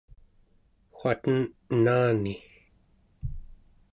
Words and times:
waten 0.99 1.39
enani 1.73 2.35